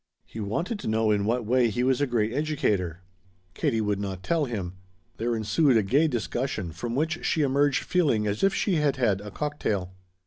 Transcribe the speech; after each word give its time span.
He 0.25 0.39
wanted 0.39 0.79
to 0.79 0.87
know 0.87 1.11
in 1.11 1.25
what 1.25 1.45
way 1.45 1.69
he 1.69 1.83
was 1.83 2.01
a 2.01 2.07
great 2.07 2.33
educator. 2.33 3.01
Katie 3.53 3.81
would 3.81 3.99
not 3.99 4.23
tell 4.23 4.45
him. 4.45 4.73
There 5.17 5.35
ensued 5.35 5.77
a 5.77 5.83
gay 5.83 6.07
discussion 6.07 6.71
from 6.71 6.95
which 6.95 7.23
she 7.23 7.43
emerged 7.43 7.83
feeling 7.83 8.25
as 8.25 8.43
if 8.43 8.51
she 8.51 8.77
had 8.77 8.95
had 8.95 9.21
a 9.21 9.29
cocktail. 9.29 9.93